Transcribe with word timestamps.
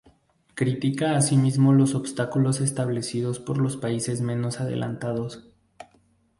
Critica 0.55 1.15
asimismo 1.15 1.73
los 1.73 1.93
obstáculos 1.93 2.59
establecidos 2.59 3.37
por 3.39 3.59
los 3.59 3.77
países 3.77 4.19
menos 4.21 4.59
adelantados. 4.59 5.47